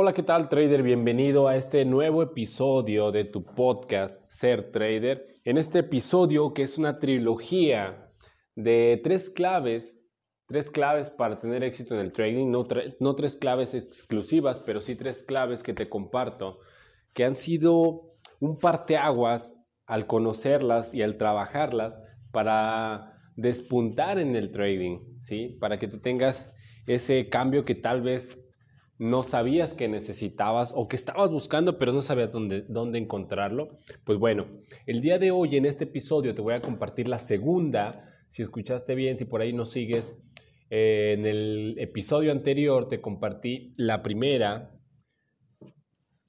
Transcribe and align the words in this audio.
Hola, 0.00 0.12
¿qué 0.12 0.22
tal 0.22 0.48
trader? 0.48 0.84
Bienvenido 0.84 1.48
a 1.48 1.56
este 1.56 1.84
nuevo 1.84 2.22
episodio 2.22 3.10
de 3.10 3.24
tu 3.24 3.44
podcast 3.44 4.22
Ser 4.30 4.70
Trader. 4.70 5.40
En 5.42 5.58
este 5.58 5.80
episodio 5.80 6.54
que 6.54 6.62
es 6.62 6.78
una 6.78 7.00
trilogía 7.00 8.08
de 8.54 9.00
tres 9.02 9.28
claves, 9.28 10.00
tres 10.46 10.70
claves 10.70 11.10
para 11.10 11.40
tener 11.40 11.64
éxito 11.64 11.94
en 11.94 12.00
el 12.00 12.12
trading, 12.12 12.48
no, 12.48 12.64
no 13.00 13.16
tres 13.16 13.34
claves 13.34 13.74
exclusivas, 13.74 14.60
pero 14.60 14.80
sí 14.80 14.94
tres 14.94 15.24
claves 15.24 15.64
que 15.64 15.74
te 15.74 15.88
comparto, 15.88 16.60
que 17.12 17.24
han 17.24 17.34
sido 17.34 18.14
un 18.38 18.56
parteaguas 18.56 19.56
al 19.84 20.06
conocerlas 20.06 20.94
y 20.94 21.02
al 21.02 21.16
trabajarlas 21.16 22.00
para 22.30 23.18
despuntar 23.34 24.20
en 24.20 24.36
el 24.36 24.52
trading, 24.52 25.18
¿sí? 25.18 25.58
Para 25.60 25.76
que 25.80 25.88
tú 25.88 25.98
tengas 25.98 26.54
ese 26.86 27.28
cambio 27.28 27.64
que 27.64 27.74
tal 27.74 28.00
vez 28.00 28.38
no 28.98 29.22
sabías 29.22 29.74
que 29.74 29.88
necesitabas 29.88 30.72
o 30.74 30.88
que 30.88 30.96
estabas 30.96 31.30
buscando, 31.30 31.78
pero 31.78 31.92
no 31.92 32.02
sabías 32.02 32.32
dónde, 32.32 32.62
dónde 32.68 32.98
encontrarlo. 32.98 33.78
Pues 34.04 34.18
bueno, 34.18 34.46
el 34.86 35.00
día 35.00 35.18
de 35.18 35.30
hoy 35.30 35.56
en 35.56 35.66
este 35.66 35.84
episodio 35.84 36.34
te 36.34 36.42
voy 36.42 36.54
a 36.54 36.60
compartir 36.60 37.08
la 37.08 37.18
segunda. 37.18 38.04
Si 38.28 38.42
escuchaste 38.42 38.94
bien, 38.94 39.16
si 39.16 39.24
por 39.24 39.40
ahí 39.40 39.52
no 39.52 39.64
sigues, 39.64 40.16
eh, 40.70 41.14
en 41.16 41.26
el 41.26 41.76
episodio 41.78 42.32
anterior 42.32 42.88
te 42.88 43.00
compartí 43.00 43.72
la 43.76 44.02
primera 44.02 44.76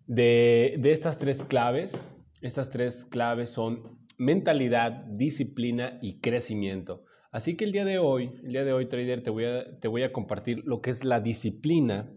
de, 0.06 0.76
de 0.78 0.92
estas 0.92 1.18
tres 1.18 1.44
claves. 1.44 1.98
Estas 2.42 2.70
tres 2.70 3.04
claves 3.04 3.50
son 3.50 4.00
mentalidad, 4.18 5.06
disciplina 5.08 5.98
y 6.02 6.20
crecimiento. 6.20 7.04
Así 7.32 7.58
que 7.58 7.66
el 7.66 7.72
día 7.72 7.86
de 7.86 8.00
hoy, 8.00 8.32
el 8.44 8.52
día 8.52 8.64
de 8.64 8.74
hoy, 8.74 8.88
trader, 8.88 9.24
te 9.24 9.30
voy 9.30 9.46
a, 9.46 9.80
te 9.80 9.88
voy 9.88 10.04
a 10.04 10.12
compartir 10.12 10.64
lo 10.66 10.82
que 10.82 10.90
es 10.90 11.04
la 11.04 11.20
disciplina 11.20 12.12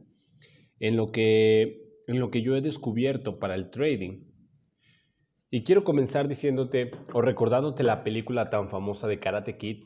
en 0.82 0.96
lo 0.96 1.12
que, 1.12 2.00
en 2.08 2.18
lo 2.18 2.32
que 2.32 2.42
yo 2.42 2.56
he 2.56 2.60
descubierto 2.60 3.38
para 3.38 3.54
el 3.54 3.70
trading. 3.70 4.24
Y 5.48 5.62
quiero 5.62 5.84
comenzar 5.84 6.26
diciéndote 6.26 6.90
o 7.12 7.22
recordándote 7.22 7.84
la 7.84 8.02
película 8.02 8.50
tan 8.50 8.68
famosa 8.68 9.06
de 9.06 9.20
Karate 9.20 9.56
Kid. 9.56 9.84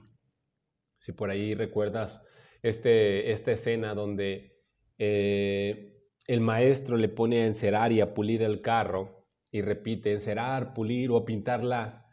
Si 0.98 1.12
por 1.12 1.28
ahí 1.28 1.55
recuerdas 1.55 2.22
este, 2.62 3.30
esta 3.30 3.53
escena 3.53 3.94
donde 3.94 4.56
eh, 4.97 6.00
el 6.27 6.41
maestro 6.41 6.97
le 6.97 7.10
pone 7.10 7.42
a 7.42 7.47
encerar 7.47 7.92
y 7.92 8.00
a 8.00 8.14
pulir 8.14 8.42
el 8.42 8.62
carro 8.62 9.28
y 9.53 9.60
repite 9.60 10.12
encerar, 10.12 10.72
pulir 10.72 11.10
o 11.10 11.27
pintar 11.27 11.62
la, 11.62 12.06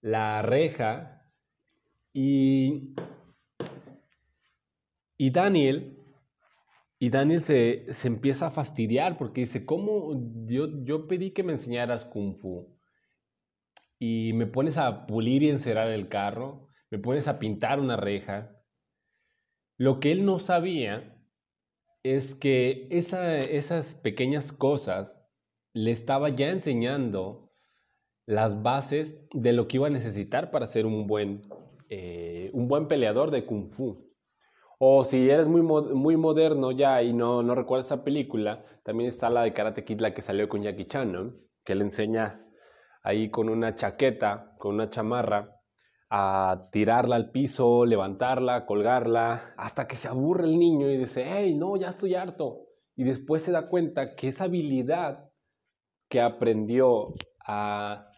la 0.00 0.42
reja. 0.42 1.30
Y, 2.12 2.96
y 5.16 5.30
Daniel 5.30 5.97
y 6.98 7.10
Daniel 7.10 7.42
se, 7.42 7.86
empieza 8.04 8.48
a 8.48 8.50
fastidiar 8.50 9.16
porque 9.16 9.42
dice, 9.42 9.64
¿cómo 9.64 10.20
yo, 10.46 10.84
yo 10.84 11.06
pedí 11.06 11.30
que 11.30 11.44
me 11.44 11.52
enseñaras 11.52 12.04
kung 12.04 12.34
fu? 12.34 12.76
Y 14.00 14.32
me 14.34 14.46
pones 14.46 14.78
a 14.78 15.06
pulir 15.06 15.42
y 15.42 15.50
encerar 15.50 15.88
el 15.88 16.08
carro, 16.08 16.68
me 16.90 16.98
pones 16.98 17.28
a 17.28 17.38
pintar 17.38 17.78
una 17.78 17.96
reja. 17.96 18.56
Lo 19.76 20.00
que 20.00 20.10
él 20.10 20.24
no 20.24 20.40
sabía 20.40 21.16
es 22.02 22.34
que 22.34 22.88
esas 22.90 23.94
pequeñas 23.94 24.52
cosas 24.52 25.20
le 25.72 25.92
estaba 25.92 26.30
ya 26.30 26.50
enseñando 26.50 27.52
las 28.26 28.62
bases 28.62 29.24
de 29.32 29.52
lo 29.52 29.68
que 29.68 29.76
iba 29.76 29.86
a 29.86 29.90
necesitar 29.90 30.50
para 30.50 30.66
ser 30.66 30.84
un 30.84 31.06
buen, 31.06 31.42
eh, 31.88 32.50
un 32.52 32.66
buen 32.66 32.88
peleador 32.88 33.30
de 33.30 33.46
kung 33.46 33.70
fu. 33.70 34.07
O 34.78 35.04
si 35.04 35.28
eres 35.28 35.48
muy, 35.48 35.62
muy 35.62 36.16
moderno 36.16 36.70
ya 36.70 37.02
y 37.02 37.12
no, 37.12 37.42
no 37.42 37.54
recuerdas 37.56 37.86
esa 37.86 38.04
película, 38.04 38.64
también 38.84 39.08
está 39.08 39.28
la 39.28 39.42
de 39.42 39.52
Karate 39.52 39.84
Kid, 39.84 40.00
la 40.00 40.14
que 40.14 40.22
salió 40.22 40.48
con 40.48 40.62
Jackie 40.62 40.86
Chan. 40.86 41.36
Que 41.64 41.74
le 41.74 41.82
enseña 41.82 42.46
ahí 43.02 43.30
con 43.30 43.48
una 43.48 43.74
chaqueta, 43.74 44.54
con 44.58 44.76
una 44.76 44.88
chamarra, 44.88 45.58
a 46.10 46.68
tirarla 46.70 47.16
al 47.16 47.30
piso, 47.30 47.84
levantarla, 47.84 48.66
colgarla, 48.66 49.54
hasta 49.56 49.86
que 49.86 49.96
se 49.96 50.08
aburre 50.08 50.44
el 50.44 50.58
niño 50.58 50.88
y 50.90 50.96
dice, 50.96 51.24
hey, 51.26 51.54
no, 51.54 51.76
ya 51.76 51.88
estoy 51.88 52.14
harto. 52.14 52.66
Y 52.96 53.04
después 53.04 53.42
se 53.42 53.52
da 53.52 53.68
cuenta 53.68 54.14
que 54.14 54.28
esa 54.28 54.44
habilidad 54.44 55.30
que 56.08 56.20
aprendió 56.20 57.14
a, 57.44 58.10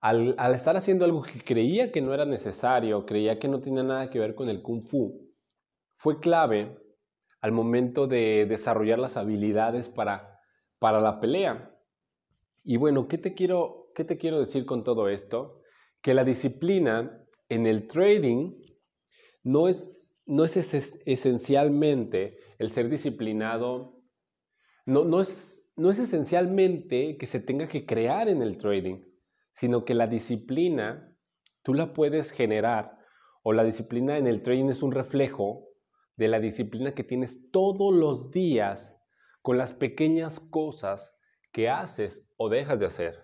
al, 0.00 0.34
al 0.38 0.54
estar 0.54 0.76
haciendo 0.76 1.04
algo 1.04 1.22
que 1.22 1.42
creía 1.42 1.90
que 1.90 2.00
no 2.02 2.14
era 2.14 2.24
necesario, 2.26 3.04
creía 3.06 3.38
que 3.38 3.48
no 3.48 3.60
tenía 3.60 3.82
nada 3.82 4.10
que 4.10 4.18
ver 4.18 4.34
con 4.34 4.48
el 4.48 4.62
kung 4.62 4.86
fu, 4.86 5.29
fue 6.00 6.18
clave 6.18 6.78
al 7.42 7.52
momento 7.52 8.06
de 8.06 8.46
desarrollar 8.46 8.98
las 8.98 9.18
habilidades 9.18 9.90
para, 9.90 10.40
para 10.78 10.98
la 10.98 11.20
pelea. 11.20 11.78
Y 12.64 12.78
bueno, 12.78 13.06
¿qué 13.06 13.18
te, 13.18 13.34
quiero, 13.34 13.92
¿qué 13.94 14.04
te 14.04 14.16
quiero 14.16 14.40
decir 14.40 14.64
con 14.64 14.82
todo 14.82 15.10
esto? 15.10 15.60
Que 16.00 16.14
la 16.14 16.24
disciplina 16.24 17.22
en 17.50 17.66
el 17.66 17.86
trading 17.86 18.62
no 19.42 19.68
es, 19.68 20.18
no 20.24 20.44
es 20.44 20.56
esencialmente 20.56 22.38
el 22.58 22.70
ser 22.70 22.88
disciplinado, 22.88 24.00
no, 24.86 25.04
no, 25.04 25.20
es, 25.20 25.70
no 25.76 25.90
es 25.90 25.98
esencialmente 25.98 27.18
que 27.18 27.26
se 27.26 27.40
tenga 27.40 27.68
que 27.68 27.84
crear 27.84 28.30
en 28.30 28.40
el 28.40 28.56
trading, 28.56 29.04
sino 29.52 29.84
que 29.84 29.92
la 29.92 30.06
disciplina 30.06 31.14
tú 31.62 31.74
la 31.74 31.92
puedes 31.92 32.30
generar 32.30 32.96
o 33.42 33.52
la 33.52 33.64
disciplina 33.64 34.16
en 34.16 34.26
el 34.26 34.42
trading 34.42 34.70
es 34.70 34.82
un 34.82 34.92
reflejo 34.92 35.69
de 36.20 36.28
la 36.28 36.38
disciplina 36.38 36.92
que 36.92 37.02
tienes 37.02 37.50
todos 37.50 37.94
los 37.94 38.30
días 38.30 38.94
con 39.40 39.56
las 39.56 39.72
pequeñas 39.72 40.38
cosas 40.38 41.16
que 41.50 41.70
haces 41.70 42.30
o 42.36 42.50
dejas 42.50 42.78
de 42.78 42.84
hacer. 42.84 43.18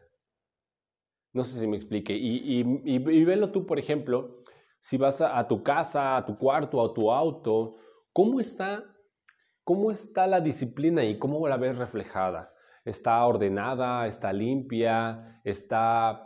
No 1.34 1.44
sé 1.44 1.60
si 1.60 1.66
me 1.68 1.76
explique. 1.76 2.16
Y, 2.16 2.62
y, 2.86 3.24
velo 3.26 3.52
tú, 3.52 3.66
por 3.66 3.78
ejemplo, 3.78 4.42
si 4.80 4.96
vas 4.96 5.20
a, 5.20 5.46
tu 5.46 5.62
casa, 5.62 6.16
a 6.16 6.24
tu 6.24 6.38
cuarto, 6.38 6.82
a 6.82 6.94
tu 6.94 7.12
auto, 7.12 7.76
¿cómo 8.14 8.40
está, 8.40 8.82
¿cómo 9.62 9.90
está 9.90 10.26
la 10.26 10.40
disciplina 10.40 11.04
y 11.04 11.18
cómo 11.18 11.46
la 11.48 11.58
ves 11.58 11.76
reflejada? 11.76 12.54
¿Está 12.86 13.26
ordenada? 13.26 14.06
¿Está 14.06 14.32
limpia? 14.32 15.42
¿Está 15.44 16.25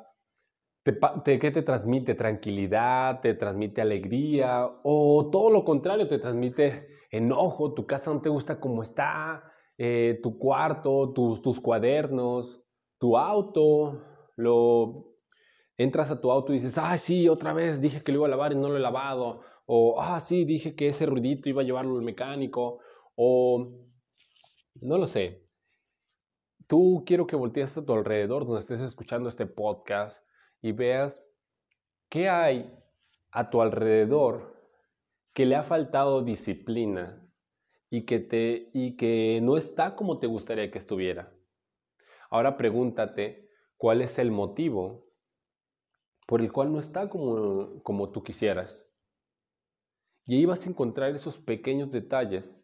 te, 0.83 1.39
¿Qué 1.39 1.51
te 1.51 1.63
transmite? 1.63 2.15
¿Tranquilidad? 2.15 3.21
¿Te 3.21 3.35
transmite 3.35 3.81
alegría? 3.81 4.69
¿O 4.83 5.29
todo 5.31 5.51
lo 5.51 5.65
contrario, 5.65 6.09
te 6.09 6.19
transmite 6.19 6.89
enojo? 7.11 7.75
¿Tu 7.75 7.87
casa 7.87 8.13
no 8.13 8.21
te 8.21 8.29
gusta 8.29 8.61
como 8.61 8.83
está? 8.83 9.45
Eh, 9.77 10.21
¿Tu 10.23 10.39
cuarto? 10.39 11.13
Tus, 11.13 11.43
tus 11.43 11.61
cuadernos? 11.61 12.65
¿Tu 12.99 13.17
auto? 13.17 14.03
Lo, 14.37 15.11
entras 15.77 16.11
a 16.11 16.21
tu 16.21 16.31
auto 16.31 16.53
y 16.53 16.57
dices, 16.57 16.77
ah, 16.79 16.97
sí, 16.99 17.29
otra 17.29 17.53
vez 17.53 17.81
dije 17.81 18.03
que 18.03 18.13
lo 18.13 18.19
iba 18.19 18.27
a 18.27 18.31
lavar 18.31 18.53
y 18.53 18.57
no 18.57 18.69
lo 18.69 18.77
he 18.77 18.81
lavado. 18.81 19.41
O, 19.67 20.01
ah, 20.01 20.21
sí, 20.21 20.45
dije 20.45 20.75
que 20.75 20.89
ese 20.89 21.07
ruidito 21.07 21.49
iba 21.49 21.63
a 21.63 21.65
llevarlo 21.65 21.97
al 21.97 22.05
mecánico. 22.05 22.81
O, 23.15 23.71
no 24.81 24.99
lo 24.99 25.07
sé. 25.07 25.47
Tú 26.67 27.03
quiero 27.07 27.27
que 27.27 27.37
voltees 27.37 27.77
a 27.77 27.85
tu 27.85 27.93
alrededor 27.93 28.47
donde 28.47 28.61
estés 28.61 28.81
escuchando 28.81 29.29
este 29.29 29.47
podcast 29.47 30.23
y 30.63 30.73
veas 30.73 31.23
qué 32.09 32.29
hay 32.29 32.77
a 33.31 33.51
tu 33.51 33.61
alrededor 33.63 34.57
que 35.33 35.47
le 35.47 35.57
ha 35.57 35.63
faltado 35.63 36.23
disciplina 36.23 37.27
y 37.89 38.03
que, 38.03 38.19
te, 38.21 38.71
y 38.73 38.97
que 38.97 39.41
no 39.43 39.57
está 39.57 39.97
como 39.97 40.19
te 40.19 40.27
gustaría 40.27 40.71
que 40.71 40.79
estuviera. 40.79 41.33
Ahora 42.31 42.57
pregúntate 42.57 43.49
cuál 43.77 44.03
es 44.03 44.19
el 44.19 44.31
motivo 44.31 45.11
por 46.27 46.41
el 46.43 46.53
cual 46.53 46.73
no 46.73 46.79
está 46.79 47.09
como, 47.09 47.83
como 47.83 48.11
tú 48.11 48.23
quisieras. 48.23 48.87
Y 50.27 50.37
ahí 50.37 50.45
vas 50.47 50.65
a 50.65 50.71
encontrar 50.71 51.15
esos 51.15 51.39
pequeños 51.39 51.91
detalles 51.91 52.57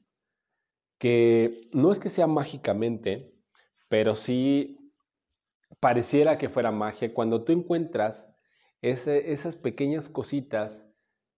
que 0.99 1.61
no 1.73 1.91
es 1.91 1.99
que 1.99 2.09
sea 2.09 2.29
mágicamente, 2.29 3.35
pero 3.89 4.15
sí 4.15 4.76
pareciera 5.81 6.39
que 6.39 6.49
fuera 6.49 6.71
magia, 6.71 7.13
cuando 7.13 7.45
tú 7.45 7.53
encuentras 7.53 8.29
esas 8.83 9.57
pequeñas 9.57 10.09
cositas 10.09 10.89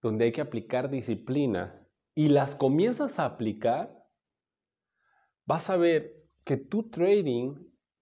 donde 0.03 0.27
hay 0.27 0.33
que 0.33 0.41
aplicar 0.41 0.91
disciplina 0.91 1.87
y 2.15 2.29
las 2.29 2.55
comienzas 2.55 3.19
a 3.19 3.25
aplicar, 3.25 4.07
vas 5.47 5.71
a 5.71 5.77
ver 5.77 6.25
que 6.45 6.57
tu 6.57 6.91
trading 6.91 7.57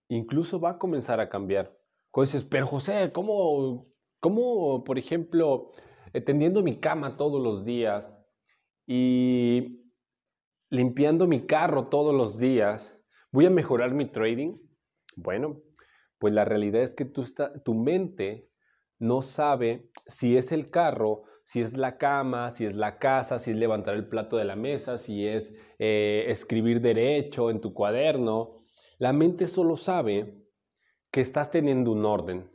incluso 0.09 0.61
va 0.61 0.71
a 0.71 0.79
comenzar 0.79 1.21
a 1.21 1.29
cambiar. 1.29 1.77
Cuando 2.11 2.33
dices, 2.33 2.45
pero 2.45 2.67
José, 2.67 3.13
¿cómo, 3.13 3.89
cómo 4.21 4.85
por 4.85 4.99
ejemplo, 4.99 5.73
tendiendo 6.25 6.63
mi 6.63 6.79
cama 6.79 7.17
todos 7.17 7.43
los 7.43 7.65
días 7.65 8.17
y 8.87 9.83
limpiando 10.71 11.27
mi 11.27 11.47
carro 11.47 11.89
todos 11.89 12.15
los 12.15 12.39
días, 12.39 12.99
voy 13.31 13.47
a 13.47 13.51
mejorar 13.51 13.93
mi 13.95 14.07
trading? 14.07 14.57
Bueno, 15.17 15.61
pues 16.19 16.33
la 16.33 16.45
realidad 16.45 16.83
es 16.83 16.95
que 16.95 17.05
tu 17.05 17.75
mente 17.75 18.51
no 18.99 19.23
sabe 19.23 19.91
si 20.07 20.37
es 20.37 20.53
el 20.53 20.71
carro, 20.71 21.25
si 21.45 21.61
es 21.61 21.77
la 21.77 21.97
cama, 21.97 22.51
si 22.51 22.65
es 22.65 22.75
la 22.75 22.99
casa, 22.99 23.39
si 23.39 23.53
es 23.53 23.57
levantar 23.57 23.95
el 23.95 24.09
plato 24.09 24.37
de 24.37 24.45
la 24.45 24.57
mesa, 24.57 24.99
si 24.99 25.27
es 25.27 25.55
eh, 25.79 26.25
escribir 26.29 26.81
derecho 26.81 27.51
en 27.51 27.61
tu 27.61 27.73
cuaderno. 27.73 28.65
La 28.99 29.13
mente 29.13 29.47
solo 29.47 29.77
sabe 29.77 30.43
que 31.13 31.21
estás 31.21 31.51
teniendo 31.51 31.93
un 31.93 32.05
orden. 32.05 32.51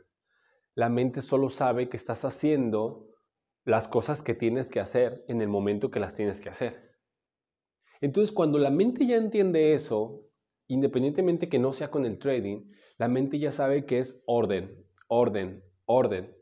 La 0.74 0.88
mente 0.88 1.22
solo 1.22 1.48
sabe 1.48 1.88
que 1.88 1.96
estás 1.96 2.24
haciendo 2.24 3.08
las 3.64 3.88
cosas 3.88 4.22
que 4.22 4.34
tienes 4.34 4.68
que 4.68 4.80
hacer 4.80 5.24
en 5.28 5.40
el 5.40 5.48
momento 5.48 5.90
que 5.90 6.00
las 6.00 6.14
tienes 6.14 6.40
que 6.40 6.50
hacer. 6.50 6.92
Entonces, 8.00 8.32
cuando 8.32 8.58
la 8.58 8.70
mente 8.70 9.06
ya 9.06 9.16
entiende 9.16 9.74
eso, 9.74 10.28
independientemente 10.66 11.48
que 11.48 11.58
no 11.58 11.72
sea 11.72 11.90
con 11.90 12.04
el 12.04 12.18
trading, 12.18 12.70
la 13.02 13.08
mente 13.08 13.40
ya 13.40 13.50
sabe 13.50 13.84
que 13.84 13.98
es 13.98 14.22
orden, 14.26 14.86
orden, 15.08 15.60
orden. 15.86 16.32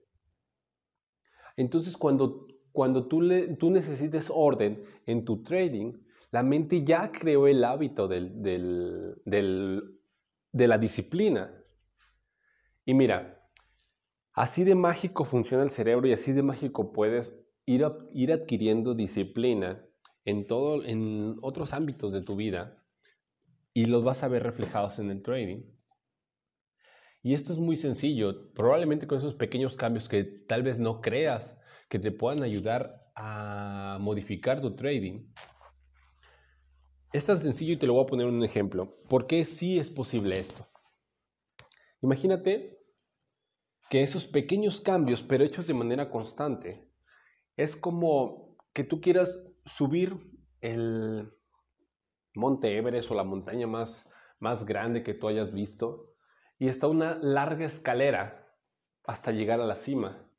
Entonces, 1.56 1.96
cuando, 1.96 2.48
cuando 2.70 3.08
tú, 3.08 3.22
le, 3.22 3.56
tú 3.56 3.70
necesites 3.70 4.30
orden 4.30 4.84
en 5.06 5.24
tu 5.24 5.42
trading, 5.42 5.94
la 6.30 6.42
mente 6.42 6.84
ya 6.84 7.10
creó 7.12 7.46
el 7.46 7.64
hábito 7.64 8.08
del, 8.08 8.42
de 9.24 10.66
la 10.68 10.76
disciplina. 10.76 11.64
Y 12.84 12.92
mira, 12.92 13.48
así 14.34 14.62
de 14.62 14.74
mágico 14.74 15.24
funciona 15.24 15.62
el 15.62 15.70
cerebro 15.70 16.08
y 16.08 16.12
así 16.12 16.32
de 16.32 16.42
mágico 16.42 16.92
puedes 16.92 17.42
ir, 17.64 17.86
ir 18.12 18.32
adquiriendo 18.34 18.92
disciplina 18.92 19.82
en, 20.26 20.46
todo, 20.46 20.84
en 20.84 21.38
otros 21.40 21.72
ámbitos 21.72 22.12
de 22.12 22.20
tu 22.20 22.36
vida 22.36 22.84
y 23.72 23.86
los 23.86 24.04
vas 24.04 24.22
a 24.22 24.28
ver 24.28 24.42
reflejados 24.42 24.98
en 24.98 25.10
el 25.10 25.22
trading. 25.22 25.79
Y 27.22 27.34
esto 27.34 27.52
es 27.52 27.58
muy 27.58 27.76
sencillo, 27.76 28.50
probablemente 28.54 29.06
con 29.06 29.18
esos 29.18 29.34
pequeños 29.34 29.76
cambios 29.76 30.08
que 30.08 30.24
tal 30.24 30.62
vez 30.62 30.78
no 30.78 31.00
creas 31.02 31.58
que 31.90 31.98
te 31.98 32.12
puedan 32.12 32.42
ayudar 32.42 33.10
a 33.14 33.98
modificar 34.00 34.60
tu 34.62 34.74
trading. 34.74 35.30
Es 37.12 37.26
tan 37.26 37.40
sencillo 37.40 37.74
y 37.74 37.76
te 37.76 37.86
lo 37.86 37.94
voy 37.94 38.04
a 38.04 38.06
poner 38.06 38.26
un 38.26 38.42
ejemplo. 38.42 38.96
¿Por 39.08 39.26
qué 39.26 39.44
sí 39.44 39.78
es 39.78 39.90
posible 39.90 40.38
esto? 40.38 40.66
Imagínate 42.00 42.78
que 43.90 44.02
esos 44.02 44.26
pequeños 44.26 44.80
cambios, 44.80 45.20
pero 45.20 45.44
hechos 45.44 45.66
de 45.66 45.74
manera 45.74 46.10
constante, 46.10 46.88
es 47.56 47.76
como 47.76 48.56
que 48.72 48.84
tú 48.84 49.00
quieras 49.00 49.44
subir 49.66 50.16
el 50.62 51.34
monte 52.34 52.78
Everest 52.78 53.10
o 53.10 53.14
la 53.14 53.24
montaña 53.24 53.66
más, 53.66 54.06
más 54.38 54.64
grande 54.64 55.02
que 55.02 55.12
tú 55.12 55.28
hayas 55.28 55.52
visto 55.52 56.09
y 56.60 56.68
está 56.68 56.86
una 56.86 57.18
larga 57.22 57.64
escalera 57.64 58.46
hasta 59.04 59.32
llegar 59.32 59.60
a 59.60 59.66
la 59.66 59.74
cima. 59.74 60.30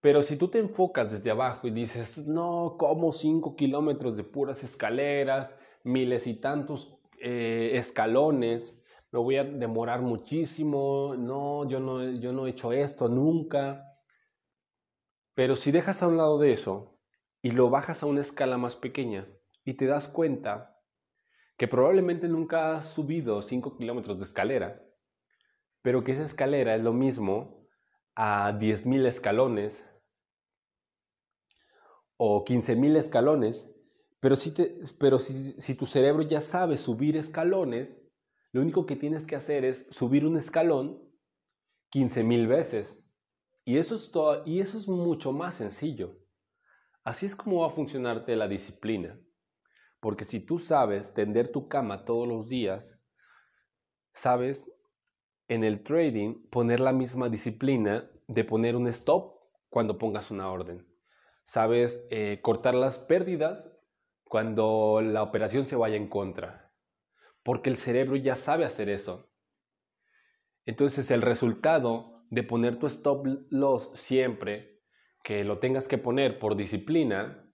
Pero 0.00 0.22
si 0.22 0.36
tú 0.36 0.48
te 0.48 0.58
enfocas 0.58 1.12
desde 1.12 1.30
abajo 1.30 1.68
y 1.68 1.70
dices, 1.70 2.26
no, 2.26 2.76
como 2.78 3.12
cinco 3.12 3.54
kilómetros 3.54 4.16
de 4.16 4.24
puras 4.24 4.64
escaleras, 4.64 5.60
miles 5.84 6.26
y 6.26 6.40
tantos 6.40 6.98
eh, 7.20 7.72
escalones, 7.74 8.82
me 9.12 9.18
voy 9.18 9.36
a 9.36 9.44
demorar 9.44 10.00
muchísimo, 10.00 11.14
no 11.18 11.68
yo, 11.68 11.80
no, 11.80 12.02
yo 12.12 12.32
no 12.32 12.46
he 12.46 12.50
hecho 12.50 12.72
esto 12.72 13.10
nunca. 13.10 13.98
Pero 15.34 15.56
si 15.56 15.70
dejas 15.70 16.02
a 16.02 16.08
un 16.08 16.16
lado 16.16 16.38
de 16.38 16.54
eso 16.54 16.98
y 17.42 17.50
lo 17.50 17.68
bajas 17.68 18.02
a 18.02 18.06
una 18.06 18.22
escala 18.22 18.56
más 18.56 18.74
pequeña 18.74 19.28
y 19.66 19.74
te 19.74 19.84
das 19.84 20.08
cuenta 20.08 20.80
que 21.58 21.68
probablemente 21.68 22.26
nunca 22.26 22.78
has 22.78 22.86
subido 22.88 23.42
cinco 23.42 23.76
kilómetros 23.76 24.16
de 24.16 24.24
escalera, 24.24 24.82
pero 25.82 26.04
que 26.04 26.12
esa 26.12 26.24
escalera 26.24 26.74
es 26.74 26.82
lo 26.82 26.92
mismo 26.92 27.66
a 28.14 28.52
10.000 28.52 29.06
escalones 29.06 29.84
o 32.16 32.44
15.000 32.44 32.96
escalones, 32.96 33.74
pero, 34.20 34.36
si, 34.36 34.52
pero 34.98 35.18
si, 35.18 35.74
tu 35.74 35.86
cerebro 35.86 36.22
ya 36.22 36.42
sabe 36.42 36.76
subir 36.76 37.16
escalones, 37.16 37.98
lo 38.52 38.60
único 38.60 38.84
que 38.84 38.96
tienes 38.96 39.26
que 39.26 39.36
hacer 39.36 39.64
es 39.64 39.86
subir 39.90 40.26
un 40.26 40.36
escalón 40.36 41.02
15.000 41.92 42.46
veces. 42.46 43.02
Y 43.64 43.78
eso, 43.78 43.94
es 43.94 44.10
todo, 44.10 44.42
y 44.44 44.60
eso 44.60 44.76
es 44.76 44.86
mucho 44.86 45.32
más 45.32 45.54
sencillo. 45.54 46.18
Así 47.04 47.24
es 47.24 47.34
como 47.34 47.60
va 47.60 47.68
a 47.68 47.74
funcionarte 47.74 48.36
la 48.36 48.48
disciplina. 48.48 49.18
Porque 50.00 50.24
si 50.24 50.40
tú 50.40 50.58
sabes 50.58 51.14
tender 51.14 51.48
tu 51.48 51.64
cama 51.64 52.04
todos 52.04 52.28
los 52.28 52.48
días, 52.48 52.98
sabes 54.12 54.70
en 55.50 55.64
el 55.64 55.82
trading 55.82 56.48
poner 56.48 56.78
la 56.78 56.92
misma 56.92 57.28
disciplina 57.28 58.08
de 58.28 58.44
poner 58.44 58.76
un 58.76 58.86
stop 58.86 59.34
cuando 59.68 59.98
pongas 59.98 60.30
una 60.30 60.48
orden. 60.48 60.86
Sabes 61.42 62.06
eh, 62.12 62.38
cortar 62.40 62.74
las 62.74 63.00
pérdidas 63.00 63.76
cuando 64.22 65.00
la 65.02 65.24
operación 65.24 65.64
se 65.64 65.74
vaya 65.74 65.96
en 65.96 66.08
contra, 66.08 66.72
porque 67.42 67.68
el 67.68 67.76
cerebro 67.76 68.14
ya 68.14 68.36
sabe 68.36 68.64
hacer 68.64 68.88
eso. 68.88 69.28
Entonces 70.66 71.10
el 71.10 71.20
resultado 71.20 72.22
de 72.30 72.44
poner 72.44 72.76
tu 72.76 72.86
stop 72.86 73.26
loss 73.50 73.90
siempre 73.94 74.80
que 75.24 75.42
lo 75.42 75.58
tengas 75.58 75.88
que 75.88 75.98
poner 75.98 76.38
por 76.38 76.54
disciplina, 76.54 77.44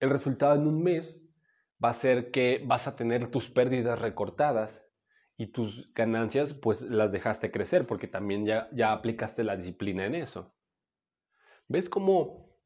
el 0.00 0.10
resultado 0.10 0.56
en 0.56 0.66
un 0.66 0.82
mes 0.82 1.22
va 1.82 1.90
a 1.90 1.94
ser 1.94 2.32
que 2.32 2.60
vas 2.66 2.88
a 2.88 2.96
tener 2.96 3.30
tus 3.30 3.48
pérdidas 3.48 4.00
recortadas 4.00 4.84
y 5.36 5.48
tus 5.48 5.92
ganancias 5.94 6.54
pues 6.54 6.82
las 6.82 7.12
dejaste 7.12 7.50
crecer 7.50 7.86
porque 7.86 8.08
también 8.08 8.46
ya, 8.46 8.68
ya 8.72 8.92
aplicaste 8.92 9.44
la 9.44 9.56
disciplina 9.56 10.06
en 10.06 10.14
eso. 10.14 10.54
¿Ves 11.68 11.88
cómo, 11.88 12.58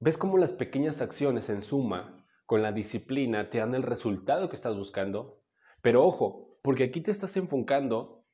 ¿Ves 0.00 0.16
cómo 0.16 0.38
las 0.38 0.52
pequeñas 0.52 1.02
acciones 1.02 1.50
en 1.50 1.62
suma 1.62 2.26
con 2.46 2.62
la 2.62 2.72
disciplina 2.72 3.50
te 3.50 3.58
dan 3.58 3.74
el 3.74 3.82
resultado 3.82 4.48
que 4.48 4.56
estás 4.56 4.76
buscando? 4.76 5.42
Pero 5.82 6.04
ojo, 6.04 6.58
porque 6.62 6.84
aquí 6.84 7.00
te 7.00 7.10
estás 7.10 7.36
enfocando 7.36 8.24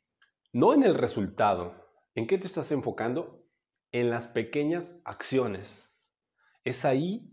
no 0.53 0.75
en 0.75 0.83
el 0.83 0.95
resultado. 0.95 1.75
¿En 2.15 2.27
qué 2.27 2.39
te 2.39 2.47
estás 2.47 2.73
enfocando? 2.73 3.47
En 3.93 4.11
las 4.11 4.27
pequeñas 4.27 4.93
acciones. 5.05 5.89
Es 6.65 6.85
ahí, 6.85 7.33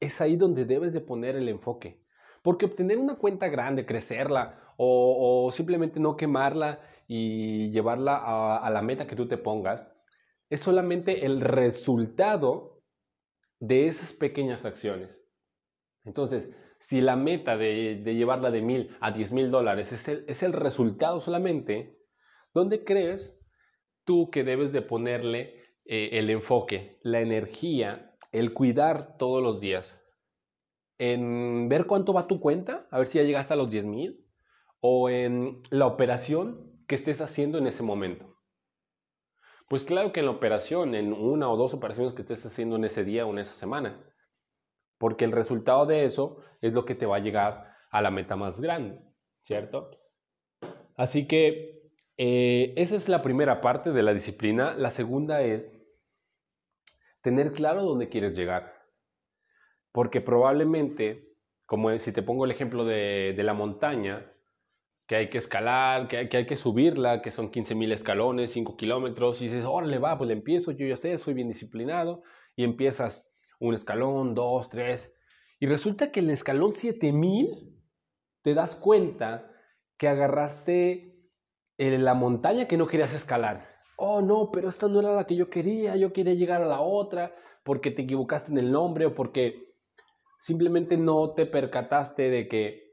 es 0.00 0.20
ahí 0.20 0.36
donde 0.36 0.64
debes 0.64 0.92
de 0.92 1.00
poner 1.00 1.36
el 1.36 1.48
enfoque. 1.48 2.04
Porque 2.42 2.66
obtener 2.66 2.98
una 2.98 3.16
cuenta 3.16 3.48
grande, 3.48 3.86
crecerla 3.86 4.74
o, 4.76 5.50
simplemente 5.52 5.98
no 5.98 6.16
quemarla 6.16 6.80
y 7.06 7.70
llevarla 7.70 8.58
a, 8.58 8.70
la 8.70 8.82
meta 8.82 9.06
que 9.06 9.16
tú 9.16 9.26
te 9.26 9.36
pongas, 9.36 9.90
es 10.50 10.60
solamente 10.60 11.26
el 11.26 11.40
resultado 11.40 12.82
de 13.60 13.88
esas 13.88 14.12
pequeñas 14.12 14.64
acciones. 14.64 15.24
Entonces, 16.04 16.54
si 16.78 17.00
la 17.00 17.16
meta 17.16 17.56
de, 17.56 18.02
llevarla 18.04 18.50
de 18.50 18.62
mil 18.62 18.96
a 19.00 19.10
diez 19.10 19.32
mil 19.32 19.50
dólares 19.50 19.92
es 19.92 20.06
el, 20.08 20.24
es 20.28 20.42
el 20.42 20.52
resultado 20.52 21.20
solamente, 21.20 21.98
¿dónde 22.54 22.84
crees 22.84 23.36
tú 24.04 24.30
que 24.30 24.44
debes 24.44 24.72
de 24.72 24.82
ponerle 24.82 25.64
eh, 25.84 26.10
el 26.12 26.30
enfoque, 26.30 26.98
la 27.02 27.20
energía, 27.20 28.14
el 28.30 28.54
cuidar 28.54 29.16
todos 29.18 29.42
los 29.42 29.60
días? 29.60 30.00
¿En 30.98 31.68
ver 31.68 31.86
cuánto 31.86 32.12
va 32.12 32.26
tu 32.26 32.40
cuenta? 32.40 32.86
A 32.90 32.98
ver 32.98 33.06
si 33.06 33.18
ya 33.18 33.24
llegaste 33.24 33.54
a 33.54 33.56
los 33.56 33.70
diez 33.70 33.86
mil 33.86 34.24
o 34.80 35.08
en 35.08 35.60
la 35.70 35.86
operación 35.86 36.84
que 36.86 36.94
estés 36.94 37.20
haciendo 37.20 37.58
en 37.58 37.66
ese 37.66 37.82
momento. 37.82 38.36
Pues 39.68 39.84
claro 39.84 40.12
que 40.12 40.20
en 40.20 40.26
la 40.26 40.32
operación, 40.32 40.94
en 40.94 41.12
una 41.12 41.50
o 41.50 41.56
dos 41.56 41.74
operaciones 41.74 42.14
que 42.14 42.22
estés 42.22 42.44
haciendo 42.46 42.76
en 42.76 42.84
ese 42.84 43.04
día 43.04 43.26
o 43.26 43.30
en 43.30 43.38
esa 43.38 43.52
semana, 43.52 44.02
porque 44.96 45.24
el 45.24 45.32
resultado 45.32 45.84
de 45.86 46.04
eso 46.04 46.40
es 46.60 46.72
lo 46.72 46.84
que 46.84 46.94
te 46.94 47.06
va 47.06 47.16
a 47.16 47.20
llegar 47.20 47.74
a 47.90 48.00
la 48.00 48.10
meta 48.10 48.34
más 48.34 48.60
grande, 48.60 49.00
¿cierto? 49.42 49.90
Así 50.96 51.28
que 51.28 51.92
eh, 52.16 52.72
esa 52.76 52.96
es 52.96 53.08
la 53.08 53.22
primera 53.22 53.60
parte 53.60 53.92
de 53.92 54.02
la 54.02 54.14
disciplina. 54.14 54.74
La 54.74 54.90
segunda 54.90 55.42
es 55.42 55.72
tener 57.20 57.52
claro 57.52 57.84
dónde 57.84 58.08
quieres 58.08 58.36
llegar, 58.36 58.77
porque 59.92 60.20
probablemente, 60.20 61.34
como 61.66 61.96
si 61.98 62.12
te 62.12 62.22
pongo 62.22 62.44
el 62.44 62.50
ejemplo 62.50 62.84
de 62.84 63.42
la 63.42 63.54
montaña, 63.54 64.32
que 65.08 65.16
hay 65.16 65.30
que 65.30 65.38
escalar, 65.38 66.06
que 66.06 66.18
hay, 66.18 66.28
que 66.28 66.36
hay 66.36 66.46
que 66.46 66.56
subirla, 66.56 67.22
que 67.22 67.30
son 67.30 67.50
15.000 67.50 67.92
escalones, 67.92 68.52
5 68.52 68.76
kilómetros, 68.76 69.40
y 69.40 69.46
dices, 69.46 69.64
órale, 69.64 69.98
va, 69.98 70.18
pues 70.18 70.28
le 70.28 70.34
empiezo, 70.34 70.70
yo 70.70 70.86
ya 70.86 70.96
sé, 70.96 71.16
soy 71.16 71.32
bien 71.32 71.48
disciplinado, 71.48 72.22
y 72.54 72.62
empiezas 72.62 73.32
un 73.58 73.74
escalón, 73.74 74.34
dos, 74.34 74.68
tres, 74.68 75.10
y 75.58 75.66
resulta 75.66 76.12
que 76.12 76.20
el 76.20 76.28
escalón 76.28 76.72
7.000 76.72 77.74
te 78.42 78.52
das 78.52 78.76
cuenta 78.76 79.50
que 79.96 80.08
agarraste 80.08 81.16
en 81.78 82.04
la 82.04 82.12
montaña 82.12 82.68
que 82.68 82.76
no 82.76 82.86
querías 82.86 83.14
escalar. 83.14 83.66
Oh, 83.96 84.20
no, 84.20 84.50
pero 84.52 84.68
esta 84.68 84.88
no 84.88 85.00
era 85.00 85.12
la 85.12 85.26
que 85.26 85.36
yo 85.36 85.48
quería, 85.48 85.96
yo 85.96 86.12
quería 86.12 86.34
llegar 86.34 86.60
a 86.60 86.66
la 86.66 86.82
otra, 86.82 87.34
porque 87.64 87.90
te 87.90 88.02
equivocaste 88.02 88.52
en 88.52 88.58
el 88.58 88.70
nombre 88.70 89.06
o 89.06 89.14
porque 89.14 89.67
simplemente 90.38 90.96
no 90.96 91.34
te 91.34 91.46
percataste 91.46 92.30
de 92.30 92.48
que 92.48 92.88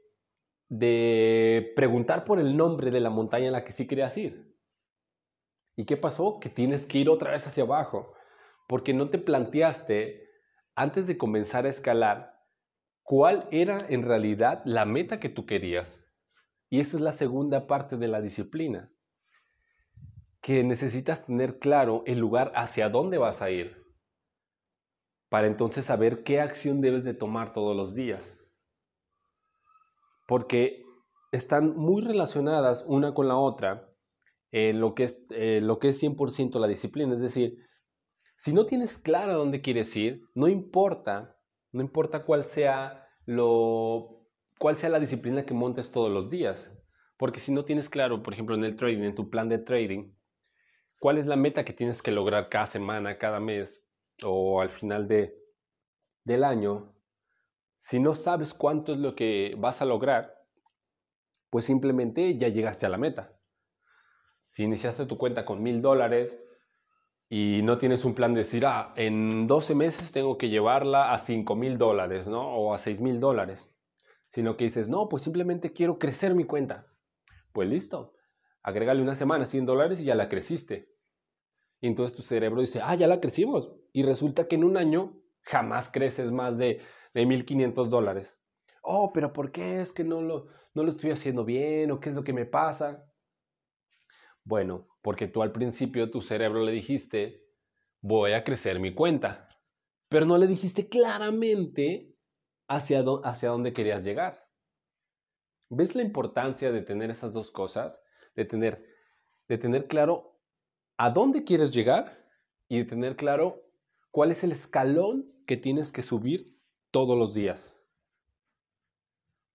de 0.68 1.72
preguntar 1.76 2.24
por 2.24 2.40
el 2.40 2.56
nombre 2.56 2.90
de 2.90 3.00
la 3.00 3.10
montaña 3.10 3.46
en 3.46 3.52
la 3.52 3.64
que 3.64 3.72
sí 3.72 3.86
querías 3.86 4.16
ir. 4.16 4.56
¿Y 5.76 5.84
qué 5.84 5.96
pasó? 5.96 6.40
Que 6.40 6.48
tienes 6.48 6.86
que 6.86 6.98
ir 6.98 7.08
otra 7.08 7.30
vez 7.30 7.46
hacia 7.46 7.64
abajo. 7.64 8.14
porque 8.68 8.92
no 8.92 9.10
te 9.10 9.18
planteaste 9.18 10.28
antes 10.74 11.06
de 11.06 11.16
comenzar 11.16 11.66
a 11.66 11.68
escalar 11.68 12.42
cuál 13.02 13.48
era 13.52 13.78
en 13.88 14.02
realidad 14.02 14.62
la 14.64 14.84
meta 14.84 15.20
que 15.20 15.28
tú 15.28 15.46
querías. 15.46 16.04
Y 16.68 16.80
esa 16.80 16.96
es 16.96 17.02
la 17.02 17.12
segunda 17.12 17.68
parte 17.68 17.96
de 17.96 18.08
la 18.08 18.20
disciplina, 18.20 18.92
que 20.40 20.64
necesitas 20.64 21.24
tener 21.24 21.60
claro 21.60 22.02
el 22.06 22.18
lugar 22.18 22.50
hacia 22.56 22.88
dónde 22.88 23.18
vas 23.18 23.40
a 23.40 23.50
ir, 23.50 23.85
para 25.28 25.46
entonces 25.46 25.86
saber 25.86 26.22
qué 26.22 26.40
acción 26.40 26.80
debes 26.80 27.04
de 27.04 27.14
tomar 27.14 27.52
todos 27.52 27.76
los 27.76 27.94
días. 27.94 28.38
Porque 30.26 30.84
están 31.32 31.76
muy 31.76 32.02
relacionadas 32.02 32.84
una 32.86 33.14
con 33.14 33.28
la 33.28 33.36
otra 33.36 33.92
en 34.52 34.80
lo 34.80 34.94
que 34.94 35.04
es, 35.04 35.24
eh, 35.30 35.60
lo 35.62 35.78
que 35.78 35.88
es 35.88 36.02
100% 36.02 36.58
la 36.58 36.68
disciplina. 36.68 37.12
Es 37.12 37.20
decir, 37.20 37.58
si 38.36 38.52
no 38.52 38.66
tienes 38.66 38.98
claro 38.98 39.34
dónde 39.34 39.60
quieres 39.60 39.94
ir, 39.96 40.22
no 40.34 40.48
importa, 40.48 41.38
no 41.72 41.82
importa 41.82 42.24
cuál 42.24 42.44
sea 42.44 43.06
lo, 43.24 44.26
cuál 44.58 44.76
sea 44.76 44.90
la 44.90 45.00
disciplina 45.00 45.44
que 45.44 45.54
montes 45.54 45.90
todos 45.90 46.10
los 46.10 46.28
días. 46.30 46.72
Porque 47.16 47.40
si 47.40 47.52
no 47.52 47.64
tienes 47.64 47.88
claro, 47.88 48.22
por 48.22 48.34
ejemplo, 48.34 48.54
en 48.54 48.64
el 48.64 48.76
trading, 48.76 49.02
en 49.02 49.14
tu 49.14 49.30
plan 49.30 49.48
de 49.48 49.58
trading, 49.58 50.12
cuál 51.00 51.18
es 51.18 51.26
la 51.26 51.36
meta 51.36 51.64
que 51.64 51.72
tienes 51.72 52.02
que 52.02 52.12
lograr 52.12 52.48
cada 52.48 52.66
semana, 52.66 53.18
cada 53.18 53.40
mes 53.40 53.85
o 54.22 54.60
al 54.60 54.70
final 54.70 55.08
de, 55.08 55.38
del 56.24 56.44
año, 56.44 56.94
si 57.80 58.00
no 58.00 58.14
sabes 58.14 58.54
cuánto 58.54 58.92
es 58.92 58.98
lo 58.98 59.14
que 59.14 59.54
vas 59.58 59.80
a 59.82 59.84
lograr, 59.84 60.44
pues 61.50 61.64
simplemente 61.64 62.36
ya 62.36 62.48
llegaste 62.48 62.86
a 62.86 62.88
la 62.88 62.98
meta. 62.98 63.38
Si 64.48 64.64
iniciaste 64.64 65.06
tu 65.06 65.18
cuenta 65.18 65.44
con 65.44 65.62
mil 65.62 65.82
dólares 65.82 66.38
y 67.28 67.60
no 67.62 67.78
tienes 67.78 68.04
un 68.04 68.14
plan 68.14 68.34
de 68.34 68.38
decir, 68.38 68.64
ah, 68.66 68.92
en 68.96 69.46
12 69.46 69.74
meses 69.74 70.12
tengo 70.12 70.38
que 70.38 70.48
llevarla 70.48 71.12
a 71.12 71.18
cinco 71.18 71.54
mil 71.54 71.78
dólares, 71.78 72.26
¿no? 72.26 72.56
O 72.56 72.74
a 72.74 72.78
seis 72.78 73.00
mil 73.00 73.20
dólares. 73.20 73.70
Sino 74.28 74.56
que 74.56 74.64
dices, 74.64 74.88
no, 74.88 75.08
pues 75.08 75.22
simplemente 75.22 75.72
quiero 75.72 75.98
crecer 75.98 76.34
mi 76.34 76.44
cuenta. 76.44 76.86
Pues 77.52 77.68
listo. 77.68 78.14
Agrégale 78.62 79.00
una 79.00 79.14
semana 79.14 79.46
100 79.46 79.64
dólares 79.64 80.00
y 80.00 80.04
ya 80.04 80.16
la 80.16 80.28
creciste. 80.28 80.95
Y 81.80 81.88
entonces 81.88 82.16
tu 82.16 82.22
cerebro 82.22 82.60
dice, 82.60 82.80
ah, 82.82 82.94
ya 82.94 83.06
la 83.06 83.20
crecimos. 83.20 83.72
Y 83.92 84.02
resulta 84.02 84.48
que 84.48 84.56
en 84.56 84.64
un 84.64 84.76
año 84.76 85.22
jamás 85.42 85.90
creces 85.90 86.32
más 86.32 86.58
de, 86.58 86.80
de 87.14 87.26
1.500 87.26 87.88
dólares. 87.88 88.38
Oh, 88.82 89.12
pero 89.12 89.32
¿por 89.32 89.50
qué 89.52 89.80
es 89.80 89.92
que 89.92 90.04
no 90.04 90.22
lo, 90.22 90.48
no 90.76 90.82
lo 90.82 90.90
estoy 90.90 91.10
haciendo 91.10 91.42
bien 91.42 91.90
o 91.90 91.98
qué 91.98 92.10
es 92.10 92.14
lo 92.14 92.22
que 92.22 92.34
me 92.34 92.44
pasa. 92.44 93.10
Bueno, 94.44 94.86
porque 95.00 95.26
tú 95.26 95.42
al 95.42 95.50
principio 95.50 96.10
tu 96.10 96.20
cerebro 96.20 96.62
le 96.62 96.70
dijiste, 96.70 97.48
voy 98.02 98.32
a 98.32 98.44
crecer 98.44 98.78
mi 98.78 98.94
cuenta, 98.94 99.48
pero 100.10 100.26
no 100.26 100.36
le 100.36 100.46
dijiste 100.46 100.90
claramente 100.90 102.14
hacia, 102.68 103.02
hacia 103.24 103.48
dónde 103.48 103.72
querías 103.72 104.04
llegar. 104.04 104.50
¿Ves 105.70 105.94
la 105.94 106.02
importancia 106.02 106.70
de 106.70 106.82
tener 106.82 107.10
esas 107.10 107.32
dos 107.32 107.50
cosas? 107.50 108.02
De 108.34 108.44
tener, 108.44 108.86
de 109.48 109.56
tener 109.56 109.86
claro 109.86 110.35
a 110.96 111.10
dónde 111.10 111.44
quieres 111.44 111.70
llegar 111.70 112.18
y 112.68 112.84
tener 112.84 113.16
claro 113.16 113.62
cuál 114.10 114.30
es 114.30 114.44
el 114.44 114.52
escalón 114.52 115.32
que 115.46 115.56
tienes 115.56 115.92
que 115.92 116.02
subir 116.02 116.58
todos 116.90 117.18
los 117.18 117.34
días. 117.34 117.74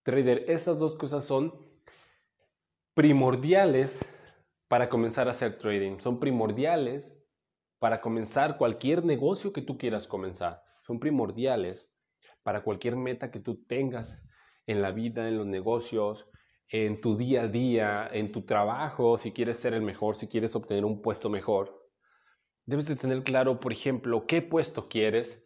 Trader, 0.04 0.46
estas 0.48 0.80
dos 0.80 0.96
cosas 0.96 1.26
son 1.26 1.54
primordiales 2.94 4.00
para 4.68 4.90
comenzar 4.90 5.28
a 5.28 5.32
hacer 5.32 5.58
trading. 5.58 6.00
Son 6.00 6.20
primordiales 6.20 7.18
para 7.80 8.00
comenzar 8.02 8.58
cualquier 8.58 9.04
negocio 9.04 9.52
que 9.52 9.62
tú 9.62 9.78
quieras 9.78 10.08
comenzar. 10.08 10.64
Son 10.84 11.00
primordiales 11.00 11.92
para 12.44 12.64
cualquier 12.64 12.96
meta 12.96 13.32
que 13.32 13.40
tú 13.40 13.64
tengas 13.66 14.22
en 14.68 14.82
la 14.82 14.92
vida, 14.92 15.28
en 15.28 15.38
los 15.38 15.48
negocios, 15.48 16.30
en 16.72 17.01
tu 17.01 17.18
día 17.18 17.44
a 17.44 17.48
día, 17.48 18.10
en 18.13 18.32
tu 18.32 18.44
trabajo, 18.44 19.18
si 19.18 19.34
quieres 19.34 19.60
ser 19.60 19.74
el 19.74 19.82
mejor, 19.82 20.16
si 20.16 20.28
quieres 20.28 20.56
obtener 20.56 20.86
un 20.86 21.01
puesto 21.01 21.30
mejor. 21.30 21.90
Debes 22.66 22.86
de 22.86 22.96
tener 22.96 23.24
claro, 23.24 23.60
por 23.60 23.74
ejemplo, 23.74 24.25
qué 24.25 24.42
puesto 24.42 24.88
quieres. 24.88 25.44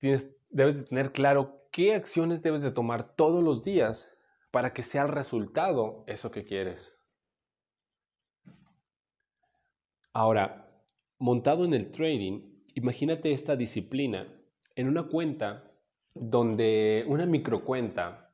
Tienes, 0.00 0.36
debes 0.50 0.78
de 0.78 0.84
tener 0.84 1.12
claro 1.12 1.68
qué 1.70 1.94
acciones 1.94 2.42
debes 2.42 2.62
de 2.62 2.72
tomar 2.72 3.14
todos 3.14 3.44
los 3.44 3.62
días 3.62 4.12
para 4.50 4.72
que 4.72 4.82
sea 4.82 5.02
el 5.02 5.08
resultado 5.08 6.02
eso 6.08 6.32
que 6.32 6.44
quieres. 6.44 6.92
Ahora, 10.12 10.68
montado 11.18 11.64
en 11.64 11.74
el 11.74 11.92
trading, 11.92 12.64
imagínate 12.74 13.30
esta 13.30 13.54
disciplina 13.54 14.26
en 14.74 14.88
una 14.88 15.04
cuenta 15.04 15.70
donde 16.14 17.04
una 17.06 17.26
microcuenta 17.26 18.25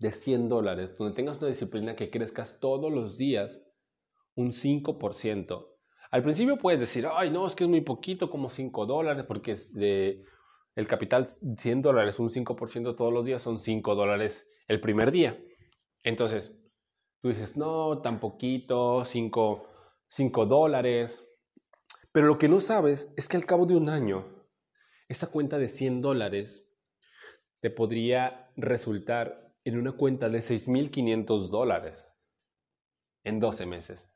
de 0.00 0.10
100 0.10 0.48
dólares, 0.48 0.96
donde 0.96 1.14
tengas 1.14 1.38
una 1.38 1.48
disciplina 1.48 1.94
que 1.94 2.10
crezcas 2.10 2.58
todos 2.58 2.90
los 2.90 3.18
días 3.18 3.62
un 4.34 4.52
5%. 4.52 5.66
Al 6.10 6.22
principio 6.22 6.58
puedes 6.58 6.80
decir, 6.80 7.06
ay, 7.12 7.30
no, 7.30 7.46
es 7.46 7.54
que 7.54 7.64
es 7.64 7.70
muy 7.70 7.82
poquito, 7.82 8.30
como 8.30 8.48
5 8.48 8.86
dólares, 8.86 9.24
porque 9.28 9.52
es 9.52 9.74
de 9.74 10.24
el 10.74 10.86
capital 10.86 11.28
100 11.28 11.82
dólares, 11.82 12.18
un 12.18 12.30
5% 12.30 12.96
todos 12.96 13.12
los 13.12 13.24
días 13.24 13.42
son 13.42 13.60
5 13.60 13.94
dólares 13.94 14.48
el 14.66 14.80
primer 14.80 15.12
día. 15.12 15.38
Entonces, 16.02 16.52
tú 17.20 17.28
dices, 17.28 17.56
no, 17.56 18.00
tan 18.00 18.18
poquito, 18.18 19.04
5, 19.04 19.66
5 20.08 20.46
dólares. 20.46 21.26
Pero 22.12 22.26
lo 22.26 22.38
que 22.38 22.48
no 22.48 22.60
sabes 22.60 23.12
es 23.16 23.28
que 23.28 23.36
al 23.36 23.44
cabo 23.44 23.66
de 23.66 23.76
un 23.76 23.90
año, 23.90 24.26
esa 25.08 25.26
cuenta 25.26 25.58
de 25.58 25.68
100 25.68 26.00
dólares 26.00 26.66
te 27.60 27.70
podría 27.70 28.50
resultar 28.56 29.49
en 29.64 29.78
una 29.78 29.92
cuenta 29.92 30.28
de 30.28 30.38
6.500 30.38 31.48
dólares 31.48 32.08
en 33.24 33.40
12 33.40 33.66
meses. 33.66 34.10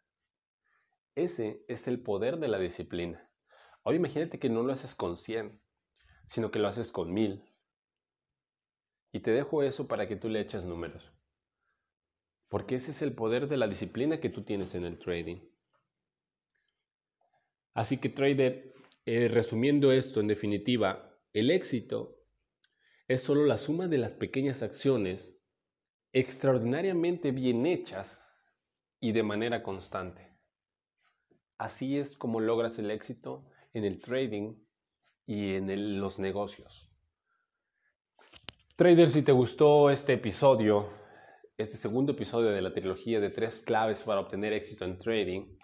Ese 1.15 1.65
es 1.69 1.87
el 1.87 2.03
poder 2.03 2.39
de 2.39 2.49
la 2.49 2.59
disciplina. 2.59 3.31
Ahora 3.85 3.99
imagínate 3.99 4.39
que 4.39 4.49
no 4.49 4.63
lo 4.63 4.73
haces 4.73 4.95
con 4.95 5.17
100, 5.17 5.61
sino 6.27 6.51
que 6.51 6.59
lo 6.59 6.69
haces 6.69 6.91
con 6.91 7.13
mil. 7.13 7.45
Y 9.13 9.21
te 9.21 9.31
dejo 9.31 9.63
eso 9.63 9.87
para 9.87 10.09
que 10.09 10.17
tú 10.17 10.29
le 10.29 10.41
eches 10.41 10.65
números. 10.65 11.13
Porque 12.49 12.77
ese 12.77 12.91
es 12.91 13.03
el 13.03 13.15
poder 13.15 13.47
de 13.49 13.59
la 13.59 13.69
disciplina 13.69 14.21
que 14.21 14.31
tú 14.31 14.43
tienes 14.45 14.75
en 14.75 14.85
el 14.85 14.99
trading. 14.99 15.41
Así 17.75 17.99
que 17.99 18.09
trader, 18.09 18.73
eh, 19.05 19.29
resumiendo 19.29 19.93
esto 19.93 20.21
en 20.21 20.29
definitiva, 20.29 21.15
el 21.33 21.51
éxito 21.51 22.14
es 23.09 23.23
solo 23.23 23.45
la 23.45 23.59
suma 23.59 23.89
de 23.89 23.99
las 23.99 24.13
pequeñas 24.13 24.63
acciones 24.63 25.39
extraordinariamente 26.13 27.33
bien 27.33 27.67
hechas 27.67 28.23
y 29.01 29.13
de 29.13 29.23
manera 29.23 29.63
constante. 29.63 30.35
Así 31.59 31.99
es 31.99 32.17
como 32.17 32.41
logras 32.41 32.79
el 32.79 32.91
éxito 32.91 33.45
en 33.73 33.85
el 33.85 34.01
trading 34.01 34.55
y 35.27 35.55
en 35.55 36.01
los 36.01 36.19
negocios. 36.19 36.91
Trader, 38.77 39.11
si 39.11 39.23
te 39.23 39.33
gustó 39.33 39.91
este 39.91 40.15
episodio, 40.15 40.91
este 41.57 41.77
segundo 41.77 42.13
episodio 42.13 42.51
de 42.51 42.63
la 42.63 42.73
trilogía 42.73 43.21
de 43.21 43.31
tres 43.31 43.63
claves 43.63 44.03
para 44.03 44.21
obtener 44.21 44.53
éxito 44.53 44.85
en 44.85 44.99
trading, 44.99 45.57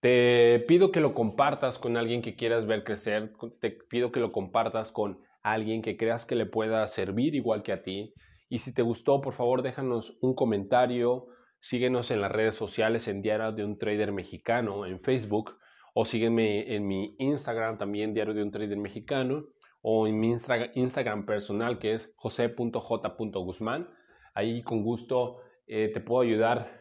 te 0.00 0.64
pido 0.66 0.90
que 0.90 1.00
lo 1.00 1.14
compartas 1.14 1.78
con 1.78 1.96
alguien 1.96 2.22
que 2.22 2.34
quieras 2.34 2.66
ver 2.66 2.82
crecer, 2.82 3.32
te 3.60 3.70
pido 3.70 4.10
que 4.10 4.18
lo 4.18 4.32
compartas 4.32 4.90
con 4.90 5.22
alguien 5.42 5.82
que 5.82 5.96
creas 5.96 6.24
que 6.26 6.36
le 6.36 6.46
pueda 6.46 6.86
servir 6.86 7.34
igual 7.34 7.62
que 7.62 7.72
a 7.72 7.82
ti. 7.82 8.14
Y 8.48 8.58
si 8.58 8.74
te 8.74 8.82
gustó, 8.82 9.20
por 9.20 9.32
favor, 9.32 9.62
déjanos 9.62 10.18
un 10.20 10.34
comentario, 10.34 11.26
síguenos 11.60 12.10
en 12.10 12.20
las 12.20 12.32
redes 12.32 12.54
sociales 12.54 13.08
en 13.08 13.22
Diario 13.22 13.52
de 13.52 13.64
un 13.64 13.78
Trader 13.78 14.12
Mexicano, 14.12 14.86
en 14.86 15.00
Facebook, 15.00 15.56
o 15.94 16.04
sígueme 16.04 16.74
en 16.74 16.86
mi 16.86 17.16
Instagram 17.18 17.78
también, 17.78 18.14
Diario 18.14 18.34
de 18.34 18.42
un 18.42 18.50
Trader 18.50 18.78
Mexicano, 18.78 19.46
o 19.82 20.06
en 20.06 20.18
mi 20.18 20.34
Instagram 20.74 21.26
personal 21.26 21.78
que 21.78 21.92
es 21.92 22.12
jose.j.guzmán. 22.16 23.88
Ahí 24.34 24.62
con 24.62 24.82
gusto 24.82 25.40
eh, 25.66 25.90
te 25.92 26.00
puedo 26.00 26.22
ayudar 26.22 26.80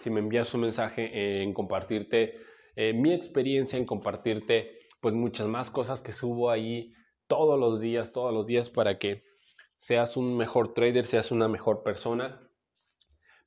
si 0.00 0.10
me 0.10 0.20
envías 0.20 0.52
un 0.54 0.62
mensaje 0.62 1.42
en 1.42 1.52
compartirte 1.52 2.36
eh, 2.76 2.92
mi 2.92 3.12
experiencia, 3.12 3.78
en 3.78 3.86
compartirte 3.86 4.78
pues 5.00 5.14
muchas 5.14 5.46
más 5.46 5.70
cosas 5.70 6.02
que 6.02 6.12
subo 6.12 6.50
ahí 6.50 6.92
todos 7.36 7.58
los 7.58 7.80
días, 7.80 8.12
todos 8.12 8.32
los 8.32 8.46
días 8.46 8.70
para 8.70 8.96
que 8.96 9.24
seas 9.76 10.16
un 10.16 10.36
mejor 10.36 10.72
trader, 10.72 11.04
seas 11.04 11.32
una 11.32 11.48
mejor 11.48 11.82
persona. 11.82 12.40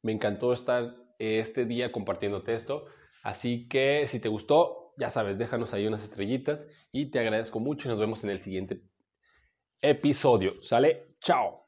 Me 0.01 0.11
encantó 0.11 0.51
estar 0.51 0.93
eh, 1.19 1.39
este 1.39 1.65
día 1.65 1.93
compartiéndote 1.93 2.53
esto. 2.53 2.85
Así 3.23 3.69
que 3.69 4.05
si 4.05 4.19
te 4.19 4.27
gustó, 4.27 4.93
ya 4.97 5.09
sabes, 5.09 5.37
déjanos 5.37 5.73
ahí 5.73 5.87
unas 5.87 6.03
estrellitas 6.03 6.67
y 6.91 7.11
te 7.11 7.19
agradezco 7.19 7.61
mucho 7.61 7.87
y 7.87 7.91
nos 7.91 7.99
vemos 7.99 8.25
en 8.25 8.31
el 8.31 8.41
siguiente 8.41 8.81
episodio. 9.81 10.61
¿Sale? 10.61 11.07
Chao. 11.21 11.66